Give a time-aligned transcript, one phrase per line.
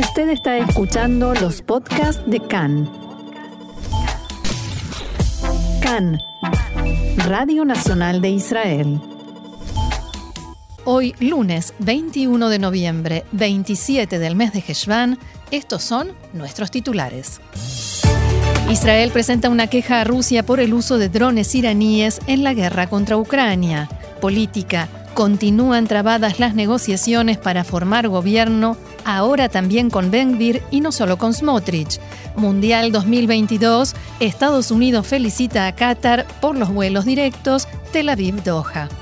[0.00, 2.90] Usted está escuchando los podcasts de CAN.
[5.82, 6.18] CAN,
[7.18, 8.98] Radio Nacional de Israel.
[10.86, 15.18] Hoy, lunes 21 de noviembre, 27 del mes de Heshvan,
[15.50, 17.42] estos son nuestros titulares.
[18.70, 22.88] Israel presenta una queja a Rusia por el uso de drones iraníes en la guerra
[22.88, 23.86] contra Ucrania.
[24.22, 24.88] Política.
[25.20, 31.34] Continúan trabadas las negociaciones para formar gobierno, ahora también con Ben-Gvir y no solo con
[31.34, 32.00] Smotrich.
[32.36, 38.99] Mundial 2022, Estados Unidos felicita a Qatar por los vuelos directos Tel Aviv-Doha.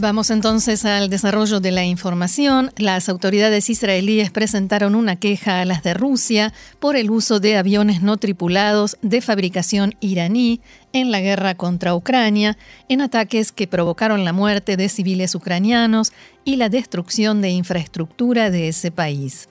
[0.00, 2.70] Vamos entonces al desarrollo de la información.
[2.78, 8.00] Las autoridades israelíes presentaron una queja a las de Rusia por el uso de aviones
[8.00, 10.62] no tripulados de fabricación iraní
[10.94, 12.56] en la guerra contra Ucrania,
[12.88, 16.14] en ataques que provocaron la muerte de civiles ucranianos
[16.46, 19.50] y la destrucción de infraestructura de ese país.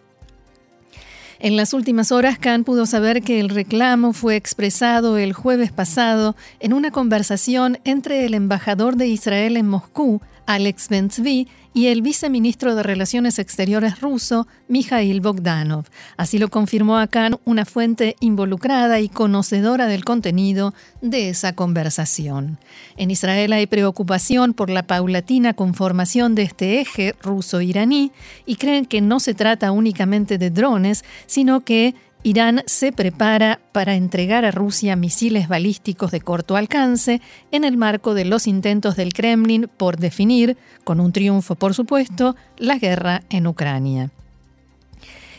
[1.42, 6.36] En las últimas horas, Khan pudo saber que el reclamo fue expresado el jueves pasado
[6.60, 12.74] en una conversación entre el embajador de Israel en Moscú, Alex Benzvi, y el viceministro
[12.74, 15.86] de Relaciones Exteriores ruso, Mikhail Bogdanov.
[16.18, 17.08] Así lo confirmó a
[17.46, 22.58] una fuente involucrada y conocedora del contenido de esa conversación.
[22.98, 28.12] En Israel hay preocupación por la paulatina conformación de este eje ruso-iraní
[28.48, 33.96] y creen que no se trata únicamente de drones, sino que Irán se prepara para
[33.96, 39.14] entregar a Rusia misiles balísticos de corto alcance en el marco de los intentos del
[39.14, 44.12] Kremlin por definir, con un triunfo por supuesto, la guerra en Ucrania.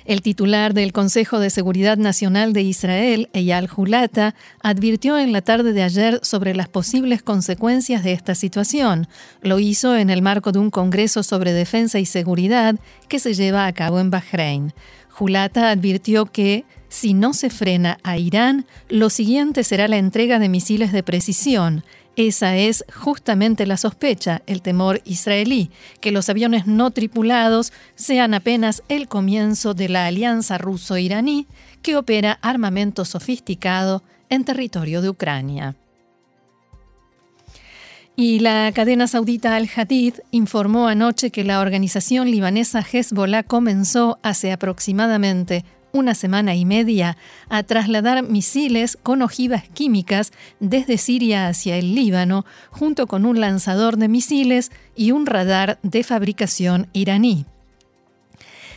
[0.06, 5.74] El titular del Consejo de Seguridad Nacional de Israel, Eyal Hulata, advirtió en la tarde
[5.74, 9.06] de ayer sobre las posibles consecuencias de esta situación.
[9.42, 12.76] Lo hizo en el marco de un Congreso sobre Defensa y Seguridad
[13.08, 14.72] que se lleva a cabo en Bahrein.
[15.20, 20.48] Julata advirtió que si no se frena a Irán, lo siguiente será la entrega de
[20.48, 21.84] misiles de precisión.
[22.16, 25.70] Esa es justamente la sospecha, el temor israelí,
[26.00, 31.46] que los aviones no tripulados sean apenas el comienzo de la alianza ruso-iraní
[31.82, 35.76] que opera armamento sofisticado en territorio de Ucrania.
[38.16, 45.64] Y la cadena saudita Al-Hadid informó anoche que la organización libanesa Hezbollah comenzó hace aproximadamente
[45.92, 47.16] una semana y media
[47.48, 53.96] a trasladar misiles con ojivas químicas desde Siria hacia el Líbano, junto con un lanzador
[53.96, 57.46] de misiles y un radar de fabricación iraní.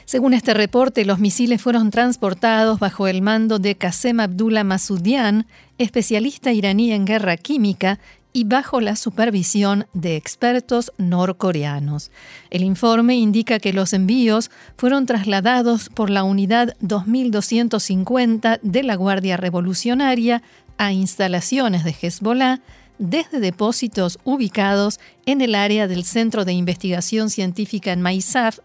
[0.06, 6.52] Según este reporte, los misiles fueron transportados bajo el mando de Qasem Abdullah Masudian, especialista
[6.52, 8.00] iraní en guerra química
[8.34, 12.12] y bajo la supervisión de expertos norcoreanos.
[12.50, 19.38] El informe indica que los envíos fueron trasladados por la unidad 2250 de la Guardia
[19.38, 20.42] Revolucionaria
[20.78, 22.62] a instalaciones de Hezbollah
[22.98, 28.60] desde depósitos ubicados en el área del Centro de Investigación Científica en Masyaf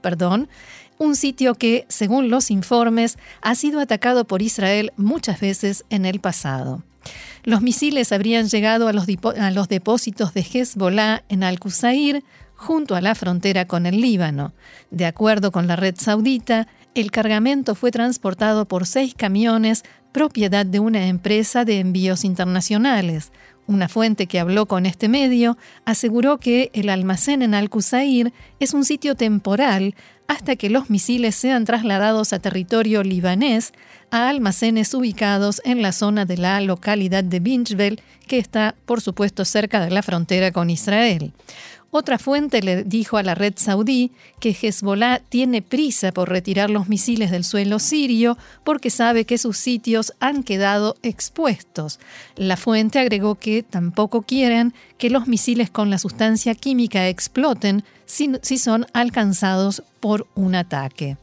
[0.00, 0.48] perdón,
[0.98, 6.20] un sitio que, según los informes, ha sido atacado por Israel muchas veces en el
[6.20, 6.82] pasado.
[7.42, 9.06] Los misiles habrían llegado a los,
[9.68, 12.22] depósitos de Hezbollah en Al-Qusair,
[12.54, 14.52] junto a la frontera con el Líbano.
[14.90, 20.80] De acuerdo con la red saudita, el cargamento fue transportado por seis camiones propiedad de
[20.80, 23.32] una empresa de envíos internacionales.
[23.66, 28.84] Una fuente que habló con este medio aseguró que el almacén en Al-Qusair es un
[28.84, 29.94] sitio temporal
[30.26, 33.72] hasta que los misiles sean trasladados a territorio libanés
[34.10, 39.44] a almacenes ubicados en la zona de la localidad de Binchvel, que está, por supuesto,
[39.44, 41.32] cerca de la frontera con Israel.
[41.92, 46.88] Otra fuente le dijo a la red saudí que Hezbollah tiene prisa por retirar los
[46.88, 51.98] misiles del suelo sirio porque sabe que sus sitios han quedado expuestos.
[52.36, 58.30] La fuente agregó que tampoco quieren que los misiles con la sustancia química exploten si,
[58.40, 61.16] si son alcanzados por un ataque.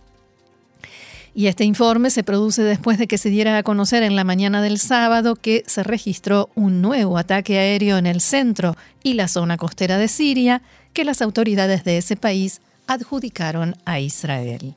[1.38, 4.64] Y este informe se produce después de que se diera a conocer en la mañana
[4.64, 9.56] del sábado que se registró un nuevo ataque aéreo en el centro y la zona
[9.56, 10.64] costera de Siria
[10.94, 14.76] que las autoridades de ese país adjudicaron a Israel.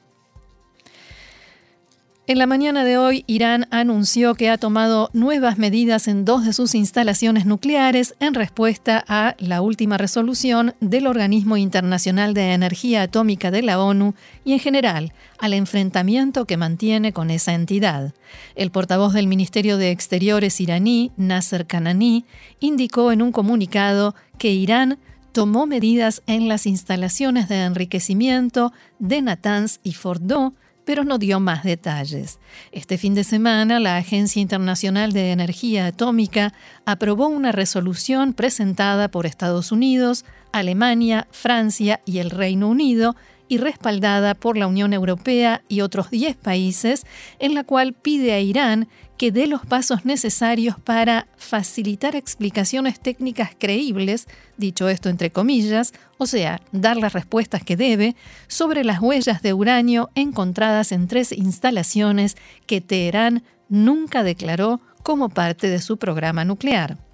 [2.30, 6.52] En la mañana de hoy, Irán anunció que ha tomado nuevas medidas en dos de
[6.52, 13.50] sus instalaciones nucleares en respuesta a la última resolución del Organismo Internacional de Energía Atómica
[13.50, 18.14] de la ONU y en general al enfrentamiento que mantiene con esa entidad.
[18.54, 22.26] El portavoz del Ministerio de Exteriores iraní, Nasser Kanani,
[22.60, 25.00] indicó en un comunicado que Irán
[25.32, 30.54] tomó medidas en las instalaciones de enriquecimiento de Natanz y Fordo
[30.84, 32.38] pero no dio más detalles.
[32.72, 36.52] Este fin de semana, la Agencia Internacional de Energía Atómica
[36.84, 43.16] aprobó una resolución presentada por Estados Unidos, Alemania, Francia y el Reino Unido
[43.50, 47.04] y respaldada por la Unión Europea y otros 10 países,
[47.40, 48.88] en la cual pide a Irán
[49.18, 56.26] que dé los pasos necesarios para facilitar explicaciones técnicas creíbles, dicho esto entre comillas, o
[56.26, 58.14] sea, dar las respuestas que debe,
[58.46, 62.36] sobre las huellas de uranio encontradas en tres instalaciones
[62.66, 67.09] que Teherán nunca declaró como parte de su programa nuclear.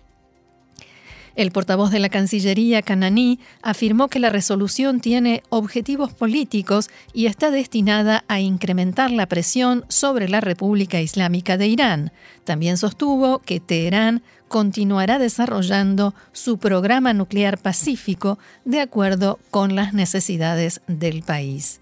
[1.37, 7.51] El portavoz de la Cancillería, Cananí, afirmó que la resolución tiene objetivos políticos y está
[7.51, 12.13] destinada a incrementar la presión sobre la República Islámica de Irán.
[12.45, 20.81] También sostuvo que Teherán continuará desarrollando su programa nuclear pacífico de acuerdo con las necesidades
[20.87, 21.81] del país.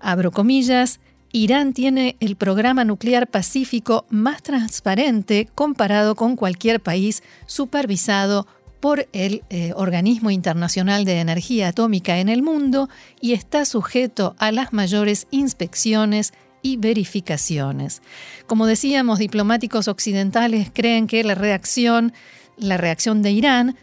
[0.00, 1.00] Abro comillas,
[1.32, 8.46] Irán tiene el programa nuclear pacífico más transparente comparado con cualquier país supervisado
[8.86, 12.88] por el eh, Organismo Internacional de Energía Atómica en el mundo
[13.20, 18.00] y está sujeto a las mayores inspecciones y verificaciones.
[18.46, 22.12] Como decíamos, diplomáticos occidentales creen que la reacción,
[22.58, 23.76] la reacción de Irán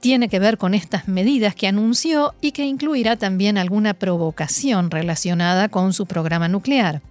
[0.00, 5.68] tiene que ver con estas medidas que anunció y que incluirá también alguna provocación relacionada
[5.68, 7.02] con su programa nuclear.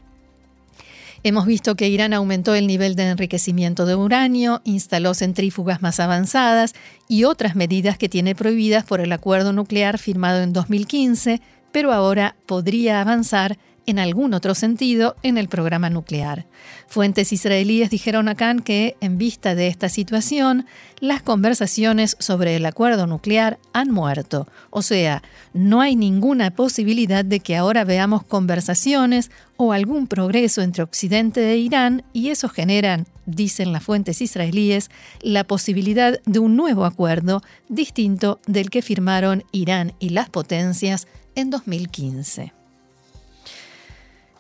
[1.22, 6.74] Hemos visto que Irán aumentó el nivel de enriquecimiento de uranio, instaló centrífugas más avanzadas
[7.10, 11.42] y otras medidas que tiene prohibidas por el acuerdo nuclear firmado en 2015,
[11.74, 16.46] pero ahora podría avanzar en algún otro sentido en el programa nuclear.
[16.88, 20.66] Fuentes israelíes dijeron a Khan que, en vista de esta situación,
[21.00, 24.48] las conversaciones sobre el acuerdo nuclear han muerto.
[24.70, 25.24] O sea,
[25.54, 31.58] no hay ninguna posibilidad de que ahora veamos conversaciones o algún progreso entre Occidente e
[31.58, 34.90] Irán y eso generan, dicen las fuentes israelíes,
[35.22, 41.50] la posibilidad de un nuevo acuerdo distinto del que firmaron Irán y las potencias en
[41.50, 42.59] 2015.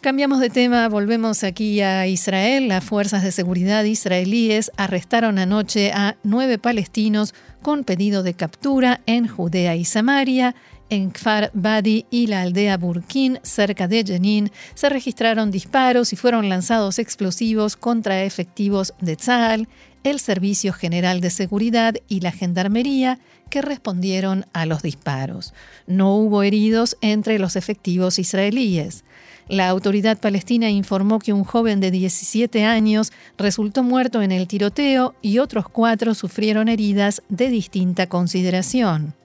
[0.01, 2.69] Cambiamos de tema, volvemos aquí a Israel.
[2.69, 9.27] Las fuerzas de seguridad israelíes arrestaron anoche a nueve palestinos con pedido de captura en
[9.27, 10.55] Judea y Samaria.
[10.89, 16.47] En Kfar Badi y la aldea Burkin, cerca de Jenin, se registraron disparos y fueron
[16.47, 19.67] lanzados explosivos contra efectivos de Tzal,
[20.05, 23.19] el Servicio General de Seguridad y la Gendarmería,
[23.49, 25.53] que respondieron a los disparos.
[25.87, 29.03] No hubo heridos entre los efectivos israelíes.
[29.49, 35.15] La autoridad palestina informó que un joven de 17 años resultó muerto en el tiroteo
[35.23, 39.15] y otros cuatro sufrieron heridas de distinta consideración.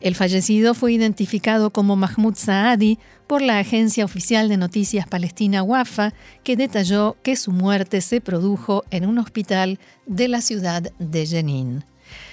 [0.00, 2.98] El fallecido fue identificado como Mahmoud Saadi
[3.28, 8.82] por la agencia oficial de noticias palestina Wafa, que detalló que su muerte se produjo
[8.90, 11.84] en un hospital de la ciudad de Jenin.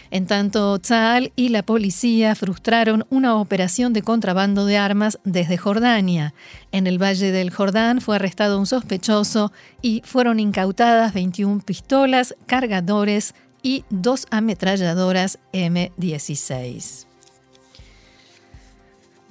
[0.10, 6.34] En tanto, Tzal y la policía frustraron una operación de contrabando de armas desde Jordania.
[6.72, 13.36] En el Valle del Jordán fue arrestado un sospechoso y fueron incautadas 21 pistolas, cargadores
[13.62, 17.08] y dos ametralladoras M16.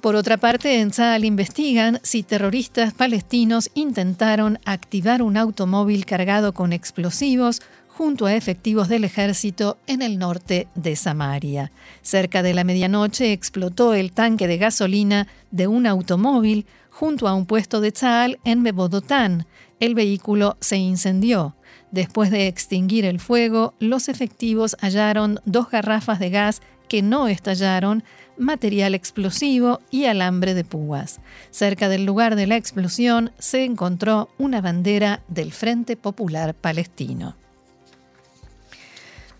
[0.01, 6.71] Por otra parte, en Tzal investigan si terroristas palestinos intentaron activar un automóvil cargado con
[6.71, 7.61] explosivos
[7.97, 11.71] junto a efectivos del ejército en el norte de Samaria.
[12.03, 17.47] Cerca de la medianoche explotó el tanque de gasolina de un automóvil junto a un
[17.47, 19.47] puesto de Tzal en Mebodotán.
[19.79, 21.55] El vehículo se incendió.
[21.89, 28.03] Después de extinguir el fuego, los efectivos hallaron dos garrafas de gas que no estallaron,
[28.37, 31.19] material explosivo y alambre de púas.
[31.49, 37.35] Cerca del lugar de la explosión se encontró una bandera del Frente Popular Palestino.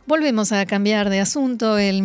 [0.08, 1.78] Volvemos a cambiar de asunto.
[1.78, 2.02] El,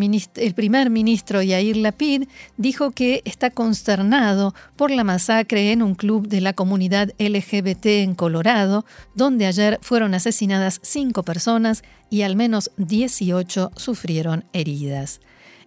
[0.56, 2.24] primer ministro Yair Lapid
[2.56, 8.16] dijo que está consternado por la masacre en un club de la comunidad LGBT en
[8.16, 15.20] Colorado, donde ayer fueron asesinadas cinco personas y al menos 18 sufrieron heridas.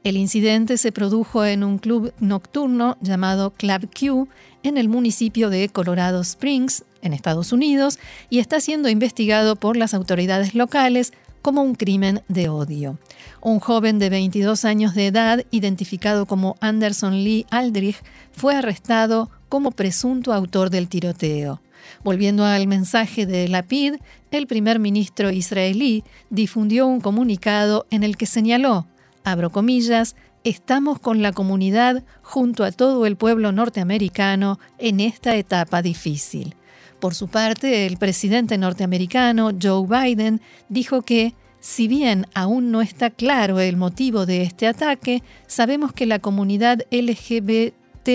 [0.03, 4.27] El incidente se produjo en un club nocturno llamado Club Q
[4.61, 7.97] en el municipio de Colorado Springs, en Estados Unidos,
[8.29, 11.13] y está siendo investigado por las autoridades locales
[11.45, 12.97] como un crimen de odio.
[13.39, 19.69] Un joven de 22 años de edad, identificado como Anderson Lee Aldrich, fue arrestado como
[19.69, 21.61] presunto autor del tiroteo.
[22.03, 23.97] Volviendo al mensaje de Lapid,
[24.31, 28.87] el primer ministro israelí difundió un comunicado en el que señaló,
[29.23, 35.83] abro comillas, estamos con la comunidad junto a todo el pueblo norteamericano en esta etapa
[35.83, 36.55] difícil.
[36.99, 43.09] Por su parte, el presidente norteamericano Joe Biden dijo que, si bien aún no está
[43.09, 48.09] claro el motivo de este ataque, sabemos que la comunidad LGBT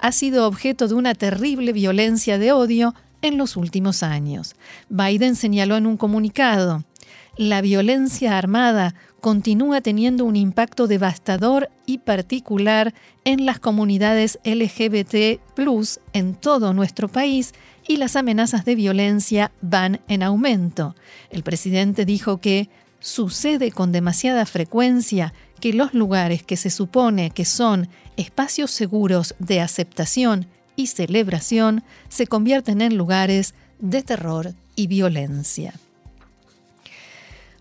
[0.00, 4.56] ha sido objeto de una terrible violencia de odio en los últimos años.
[4.88, 6.84] Biden señaló en un comunicado,
[7.36, 15.40] la violencia armada continúa teniendo un impacto devastador y particular en las comunidades LGBT
[16.12, 17.52] en todo nuestro país
[17.86, 20.94] y las amenazas de violencia van en aumento.
[21.30, 27.44] El presidente dijo que sucede con demasiada frecuencia que los lugares que se supone que
[27.44, 30.46] son espacios seguros de aceptación
[30.76, 35.74] y celebración se convierten en lugares de terror y violencia.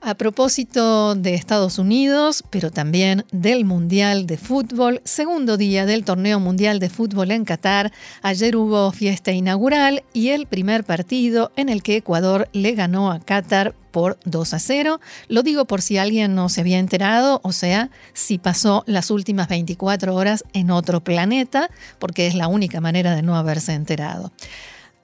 [0.02, 6.40] A propósito de Estados Unidos, pero también del Mundial de Fútbol, segundo día del Torneo
[6.40, 7.92] Mundial de Fútbol en Qatar,
[8.22, 13.20] ayer hubo fiesta inaugural y el primer partido en el que Ecuador le ganó a
[13.20, 15.02] Qatar por 2 a 0.
[15.28, 19.50] Lo digo por si alguien no se había enterado, o sea, si pasó las últimas
[19.50, 24.32] 24 horas en otro planeta, porque es la única manera de no haberse enterado.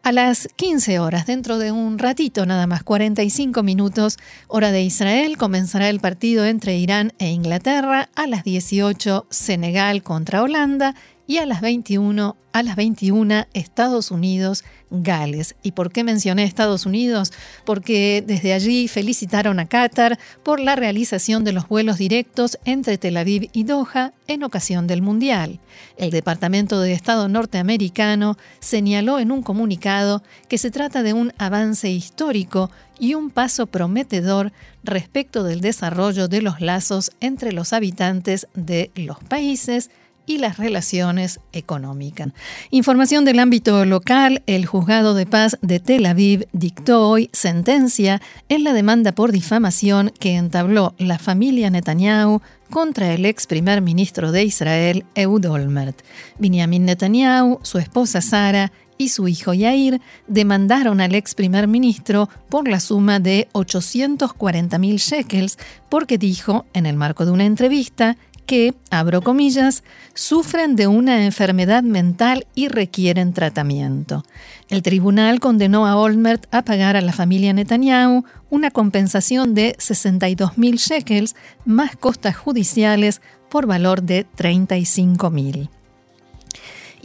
[0.06, 5.36] A las 15 horas, dentro de un ratito nada más, 45 minutos, hora de Israel,
[5.36, 8.10] comenzará el partido entre Irán e Inglaterra.
[8.14, 10.94] A las 18, Senegal contra Holanda
[11.26, 15.56] y a las 21, a las 21 Estados Unidos, Gales.
[15.64, 17.34] ¿Y por qué mencioné Estados Unidos?
[17.66, 23.18] Porque desde allí felicitaron a Qatar por la realización de los vuelos directos entre Tel
[23.18, 25.60] Aviv y Doha en ocasión del Mundial.
[25.98, 31.90] El Departamento de Estado norteamericano señaló en un comunicado que se trata de un avance
[31.90, 34.52] histórico y un paso prometedor
[34.84, 39.90] respecto del desarrollo de los lazos entre los habitantes de los países
[40.26, 42.30] y las relaciones económicas.
[42.72, 48.64] Información del ámbito local, el juzgado de paz de Tel Aviv dictó hoy sentencia en
[48.64, 54.44] la demanda por difamación que entabló la familia Netanyahu contra el ex primer ministro de
[54.44, 56.02] Israel, Eud Olmert.
[56.40, 62.80] Netanyahu, su esposa Sara y su hijo Yair demandaron al ex primer ministro por la
[62.80, 65.58] suma de 840 mil shekels
[65.90, 69.84] porque dijo, en el marco de una entrevista, que, abro comillas,
[70.14, 74.24] sufren de una enfermedad mental y requieren tratamiento.
[74.70, 80.78] El tribunal condenó a Olmert a pagar a la familia Netanyahu una compensación de 62.000
[80.78, 81.36] shekels
[81.66, 85.70] más costas judiciales por valor de 35.000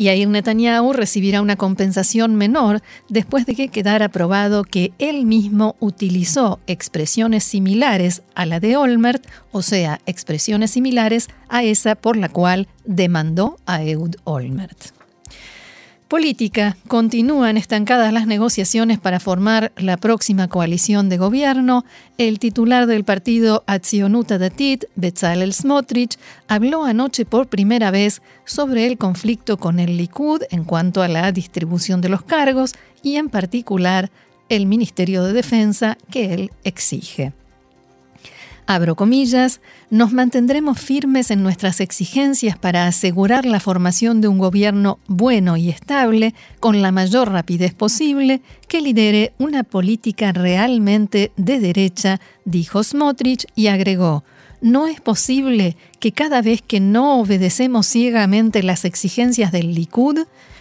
[0.01, 2.81] y Yair Netanyahu recibirá una compensación menor
[3.11, 9.23] después de que quedara probado que él mismo utilizó expresiones similares a la de Olmert,
[9.53, 15.00] o sea, expresiones similares a esa por la cual demandó a Eud Olmert.
[16.11, 16.77] Política.
[16.89, 21.85] Continúan estancadas las negociaciones para formar la próxima coalición de gobierno.
[22.19, 28.99] El titular del partido Atzionuta Datit, Bezalel Smotrich, habló anoche por primera vez sobre el
[28.99, 32.75] conflicto con el Likud en cuanto a la distribución de los cargos
[33.05, 34.11] y en particular
[34.49, 37.35] el Ministerio de Defensa que él exige
[38.75, 39.61] abro comillas,
[39.91, 45.71] nos mantendremos firmes en nuestras exigencias para asegurar la formación de un gobierno bueno y
[45.71, 53.45] estable con la mayor rapidez posible que lidere una política realmente de derecha, dijo Smotrich
[53.57, 54.23] y agregó,
[54.61, 60.21] no es posible que cada vez que no obedecemos ciegamente las exigencias del Likud,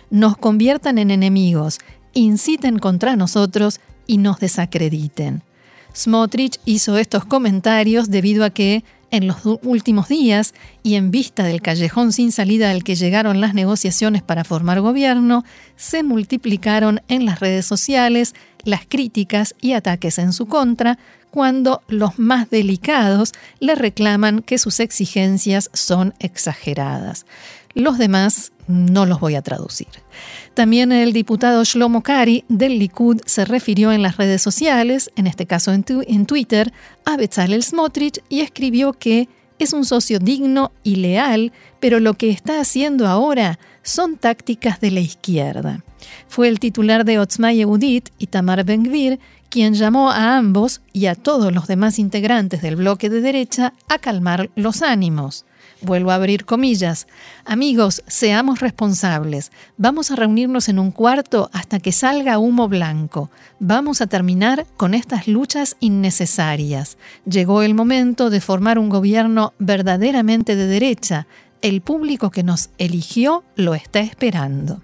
[0.09, 1.77] nos conviertan en enemigos,
[2.13, 5.43] inciten contra nosotros y nos desacrediten.
[5.99, 11.61] Smotrich hizo estos comentarios debido a que en los últimos días y en vista del
[11.61, 15.43] callejón sin salida al que llegaron las negociaciones para formar gobierno,
[15.75, 20.97] se multiplicaron en las redes sociales las críticas y ataques en su contra
[21.31, 27.25] cuando los más delicados le reclaman que sus exigencias son exageradas.
[27.73, 29.87] Los demás no los voy a traducir.
[30.53, 35.47] También el diputado Shlomo Kari del Likud se refirió en las redes sociales, en este
[35.47, 36.71] caso en, Twitter,
[37.03, 42.29] a Bezalel Smotrich y escribió que es un socio digno y leal, pero lo que
[42.29, 45.83] está haciendo ahora son tácticas de la izquierda.
[46.27, 51.51] Fue el titular de Otzma Yehudit, Itamar Ben-Gvir, quien llamó a ambos y a todos
[51.51, 55.45] los demás integrantes del bloque de derecha a calmar los ánimos.
[55.81, 57.07] Vuelvo a abrir comillas.
[57.45, 59.51] Amigos, seamos responsables.
[59.77, 63.29] Vamos a reunirnos en un cuarto hasta que salga humo blanco.
[63.59, 66.97] Vamos a terminar con estas luchas innecesarias.
[67.25, 71.27] Llegó el momento de formar un gobierno verdaderamente de derecha.
[71.61, 74.81] El público que nos eligió lo está esperando.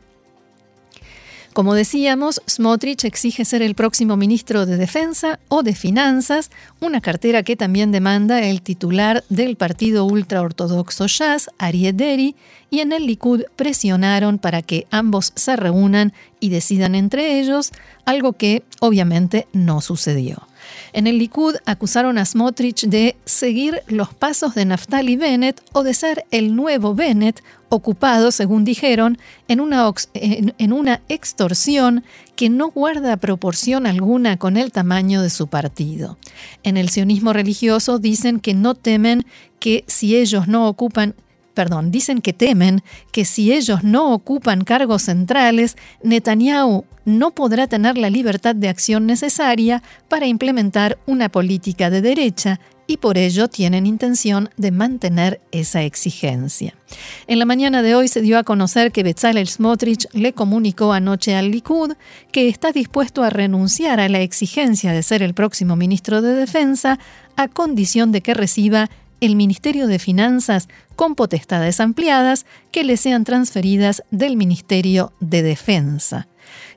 [1.55, 7.43] Como decíamos, Smotrich exige ser el próximo ministro de Defensa o de Finanzas, una cartera
[7.43, 12.35] que también demanda el titular del partido ultraortodoxo Shas, Arieh Deri,
[12.69, 17.71] y en el Likud presionaron para que ambos se reúnan y decidan entre ellos,
[18.03, 20.49] algo que obviamente no sucedió.
[20.93, 25.93] En el Likud acusaron a Smotrich de seguir los pasos de Naftali Bennett o de
[25.93, 29.17] ser el nuevo Bennett, ocupado, según dijeron,
[29.47, 32.03] en una, extorsión
[32.35, 36.17] que no guarda proporción alguna con el tamaño de su partido.
[36.63, 39.25] En el sionismo religioso dicen que no temen
[39.59, 41.15] que si ellos no ocupan
[41.55, 47.97] perdón, dicen que temen que si ellos no ocupan cargos centrales, Netanyahu no podrá tener
[47.97, 53.85] la libertad de acción necesaria para implementar una política de derecha y por ello tienen
[53.85, 56.75] intención de mantener esa exigencia.
[57.27, 61.35] En la mañana de hoy se dio a conocer que Bezalel Smotrich le comunicó anoche
[61.35, 61.93] al Likud
[62.31, 66.99] que está dispuesto a renunciar a la exigencia de ser el próximo ministro de Defensa
[67.35, 68.89] a condición de que reciba
[69.21, 76.27] el Ministerio de Finanzas con potestades ampliadas que le sean transferidas del Ministerio de Defensa.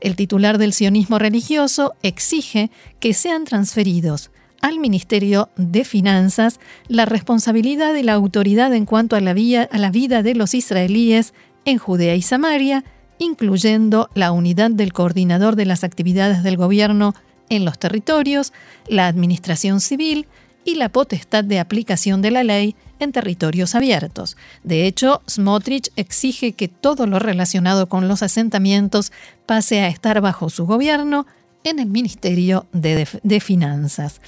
[0.01, 4.31] El titular del sionismo religioso exige que sean transferidos
[4.61, 9.91] al Ministerio de Finanzas la responsabilidad de la autoridad en cuanto a la, a la
[9.91, 12.85] vida de los israelíes en Judea y Samaria,
[13.19, 17.15] incluyendo la unidad del coordinador de las actividades del gobierno
[17.51, 18.53] en los territorios,
[18.89, 20.27] la administración civil,
[20.69, 24.37] y la potestad de aplicación de la ley en territorios abiertos.
[24.65, 29.11] De hecho, Smotrich exige que todo lo relacionado con los asentamientos
[29.47, 31.27] pase a estar bajo su gobierno
[31.65, 34.21] en el Ministerio de, Finanzas.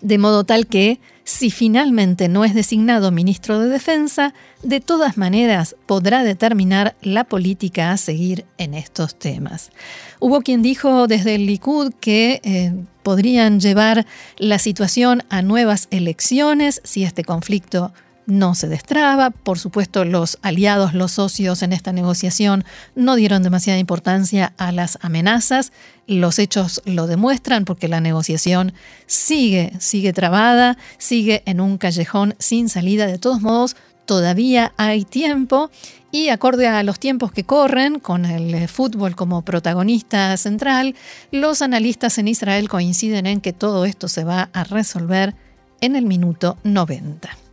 [0.00, 5.76] De modo tal que si finalmente no es designado ministro de Defensa, de todas maneras
[5.86, 9.70] podrá determinar la política a seguir en estos temas.
[10.18, 12.72] Hubo quien dijo desde el Likud que eh,
[13.04, 14.06] podrían llevar
[14.38, 17.92] la situación a nuevas elecciones si este conflicto
[18.26, 19.30] no se destraba.
[19.30, 24.98] Por supuesto, los aliados, los socios en esta negociación no dieron demasiada importancia a las
[25.02, 25.72] amenazas.
[26.06, 28.72] Los hechos lo demuestran porque la negociación
[29.06, 33.06] sigue, sigue trabada, sigue en un callejón sin salida.
[33.06, 35.70] De todos modos, todavía hay tiempo
[36.12, 40.96] y acorde a los tiempos que corren, con el fútbol como protagonista central,
[41.30, 45.34] los analistas en Israel coinciden en que todo esto se va a resolver
[45.80, 47.49] en el minuto 90.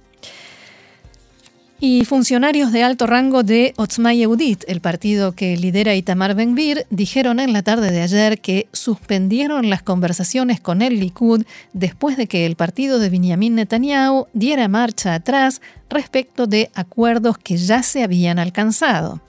[1.79, 7.39] Y funcionarios de alto rango de Otzma Yehudit, el partido que lidera Itamar Ben-Gvir, dijeron
[7.39, 12.47] en la tarde de ayer que suspendieron las conversaciones con el Likud después de que
[12.47, 18.39] el partido de Benjamin Netanyahu diera marcha atrás respecto de acuerdos que ya se habían
[18.39, 19.21] alcanzado.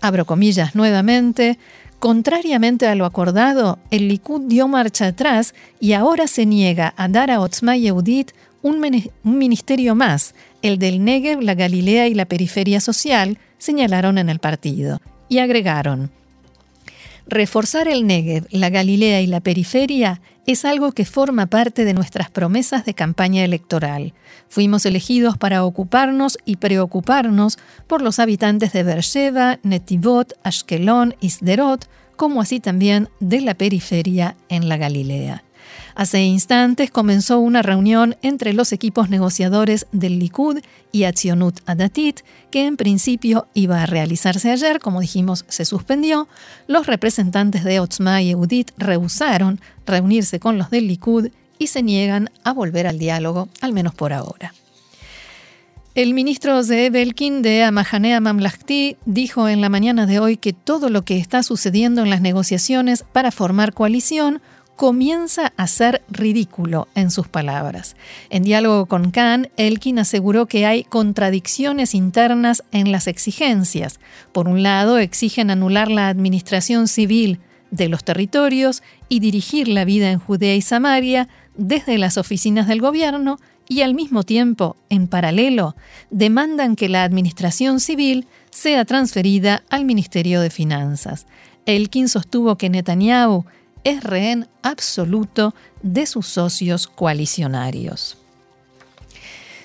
[0.00, 1.56] Abro comillas nuevamente.
[2.00, 7.30] Contrariamente a lo acordado, el Likud dio marcha atrás y ahora se niega a dar
[7.30, 8.32] a Otzma Yehudit
[8.66, 10.34] un, ministerio más,
[10.66, 15.00] el del Negev, la Galilea y la periferia social, señalaron en el partido.
[15.28, 16.10] Y agregaron,
[17.26, 22.30] reforzar el Negev, la Galilea y la periferia es algo que forma parte de nuestras
[22.30, 24.14] promesas de campaña electoral.
[24.48, 31.88] Fuimos elegidos para ocuparnos y preocuparnos por los habitantes de Beersheba, Netivot, Ashkelon y Sderot,
[32.14, 35.42] como así también de la periferia en la Galilea.
[35.96, 40.58] Hace instantes comenzó una reunión entre los equipos negociadores del Likud
[40.92, 46.28] y Atzionut Adatit, que en principio iba a realizarse ayer, como dijimos, se suspendió.
[46.66, 52.28] Los representantes de Otzma y Eudit rehusaron reunirse con los del Likud y se niegan
[52.44, 54.52] a volver al diálogo, al menos por ahora.
[55.94, 60.90] El ministro Zeev Elkin de Amahanea Mamlahti dijo en la mañana de hoy que todo
[60.90, 64.42] lo que está sucediendo en las negociaciones para formar coalición
[64.76, 67.96] comienza a ser ridículo en sus palabras.
[68.30, 73.98] En diálogo con Khan, Elkin aseguró que hay contradicciones internas en las exigencias.
[74.32, 80.10] Por un lado, exigen anular la administración civil de los territorios y dirigir la vida
[80.10, 85.74] en Judea y Samaria desde las oficinas del gobierno, y al mismo tiempo, en paralelo,
[86.10, 91.26] demandan que la administración civil sea transferida al Ministerio de Finanzas.
[91.64, 93.44] Elkin sostuvo que Netanyahu
[93.86, 98.18] es rehén absoluto de sus socios coalicionarios.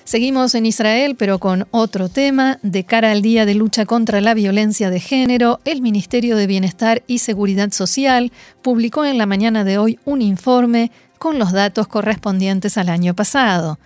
[0.03, 2.59] Seguimos en Israel, pero con otro tema.
[2.61, 7.01] De cara al Día de Lucha contra la Violencia de Género, el Ministerio de Bienestar
[7.07, 8.31] y Seguridad Social
[8.61, 13.77] publicó en la mañana de hoy un informe con los datos correspondientes al año pasado.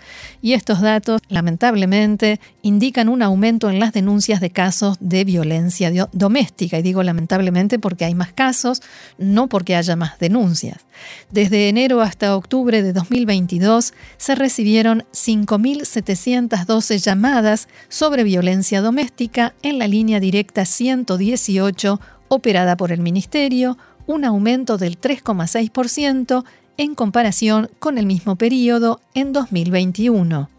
[0.41, 6.79] Y estos datos, lamentablemente, indican un aumento en las denuncias de casos de violencia doméstica.
[6.79, 8.81] Y digo lamentablemente porque hay más casos,
[9.17, 10.85] no porque haya más denuncias.
[11.29, 19.89] Desde enero hasta octubre de 2022 se recibieron 5.712 llamadas sobre violencia doméstica en la
[19.89, 26.45] línea directa 118 operada por el Ministerio, un aumento del 3,6%
[26.77, 30.49] en comparación con el mismo periodo en 2021.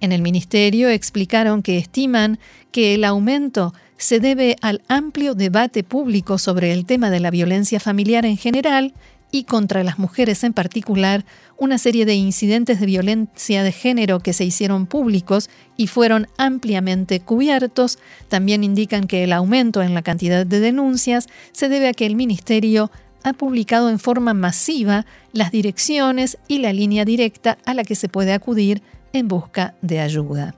[0.00, 2.38] En el Ministerio explicaron que estiman
[2.72, 7.78] que el aumento se debe al amplio debate público sobre el tema de la violencia
[7.78, 8.94] familiar en general
[9.30, 11.24] y contra las mujeres en particular,
[11.56, 17.20] una serie de incidentes de violencia de género que se hicieron públicos y fueron ampliamente
[17.20, 22.06] cubiertos, también indican que el aumento en la cantidad de denuncias se debe a que
[22.06, 22.90] el Ministerio
[23.24, 28.08] ha publicado en forma masiva las direcciones y la línea directa a la que se
[28.08, 28.82] puede acudir
[29.12, 30.54] en busca de ayuda.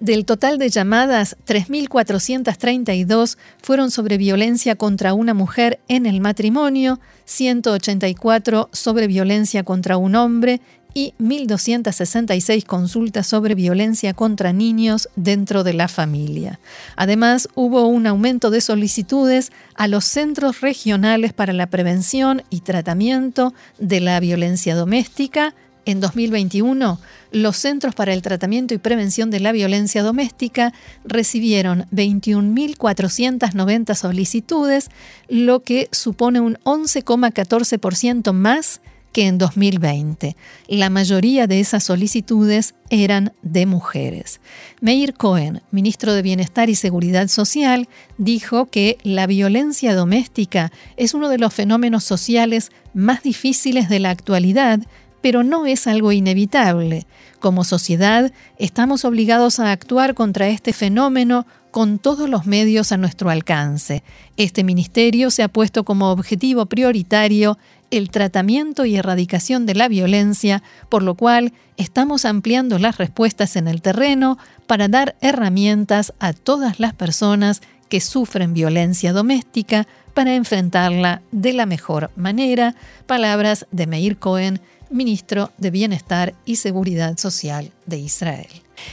[0.00, 8.68] Del total de llamadas, 3.432 fueron sobre violencia contra una mujer en el matrimonio, 184
[8.72, 10.60] sobre violencia contra un hombre
[10.98, 16.58] y 1.266 consultas sobre violencia contra niños dentro de la familia.
[16.96, 23.54] Además, hubo un aumento de solicitudes a los centros regionales para la prevención y tratamiento
[23.78, 25.54] de la violencia doméstica.
[25.84, 26.98] En 2021,
[27.30, 30.72] los Centros para el Tratamiento y Prevención de la Violencia Doméstica
[31.04, 34.90] recibieron 21.490 solicitudes,
[35.28, 38.80] lo que supone un 11,14% más
[39.12, 40.36] que en 2020.
[40.68, 44.40] La mayoría de esas solicitudes eran de mujeres.
[44.80, 51.28] Meir Cohen, ministro de Bienestar y Seguridad Social, dijo que la violencia doméstica es uno
[51.28, 54.80] de los fenómenos sociales más difíciles de la actualidad,
[55.20, 57.06] pero no es algo inevitable.
[57.40, 63.30] Como sociedad, estamos obligados a actuar contra este fenómeno con todos los medios a nuestro
[63.30, 64.02] alcance.
[64.36, 67.58] Este ministerio se ha puesto como objetivo prioritario
[67.90, 73.68] el tratamiento y erradicación de la violencia, por lo cual estamos ampliando las respuestas en
[73.68, 81.22] el terreno para dar herramientas a todas las personas que sufren violencia doméstica para enfrentarla
[81.32, 82.74] de la mejor manera.
[83.06, 88.48] Palabras de Meir Cohen, ministro de Bienestar y Seguridad Social de Israel.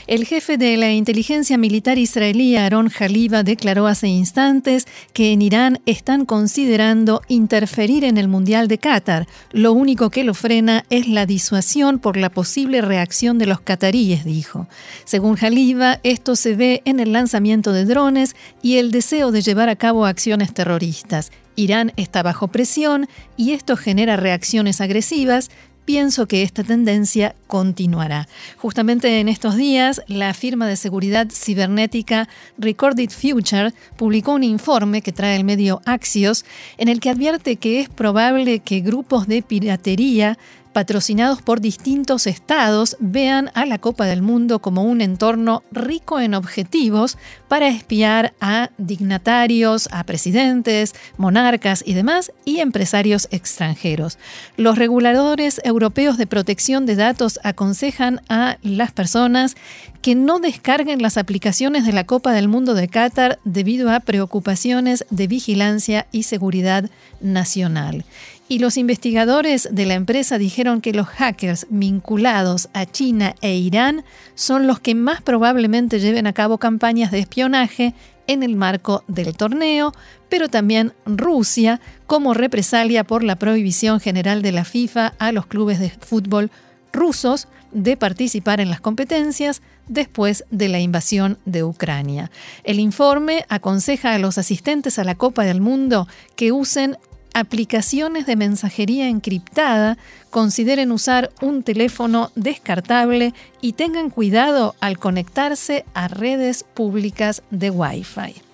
[0.06, 5.80] El jefe de la inteligencia militar israelí, Aaron Haliba, declaró hace instantes que en Irán
[5.86, 9.26] están considerando interferir en el Mundial de Qatar.
[9.52, 14.24] Lo único que lo frena es la disuasión por la posible reacción de los cataríes,
[14.24, 14.66] dijo.
[15.04, 19.68] Según Haliba, esto se ve en el lanzamiento de drones y el deseo de llevar
[19.68, 21.30] a cabo acciones terroristas.
[21.56, 25.50] Irán está bajo presión y esto genera reacciones agresivas
[25.86, 28.28] pienso que esta tendencia continuará.
[28.58, 35.12] Justamente en estos días, la firma de seguridad cibernética Recorded Future publicó un informe que
[35.12, 36.44] trae el medio Axios,
[36.76, 40.36] en el que advierte que es probable que grupos de piratería
[40.76, 46.34] patrocinados por distintos estados, vean a la Copa del Mundo como un entorno rico en
[46.34, 47.16] objetivos
[47.48, 54.18] para espiar a dignatarios, a presidentes, monarcas y demás, y empresarios extranjeros.
[54.58, 59.56] Los reguladores europeos de protección de datos aconsejan a las personas
[60.02, 65.06] que no descarguen las aplicaciones de la Copa del Mundo de Qatar debido a preocupaciones
[65.08, 66.90] de vigilancia y seguridad
[67.22, 68.04] nacional.
[68.48, 74.04] Y los investigadores de la empresa dijeron que los hackers vinculados a China e Irán
[74.36, 77.94] son los que más probablemente lleven a cabo campañas de espionaje
[78.28, 79.92] en el marco del torneo,
[80.28, 85.80] pero también Rusia como represalia por la prohibición general de la FIFA a los clubes
[85.80, 86.50] de fútbol
[86.92, 92.30] rusos de participar en las competencias después de la invasión de Ucrania.
[92.64, 96.96] El informe aconseja a los asistentes a la Copa del Mundo que usen
[97.36, 99.98] aplicaciones de mensajería encriptada,
[100.30, 108.45] consideren usar un teléfono descartable y tengan cuidado al conectarse a redes públicas de Wi-Fi.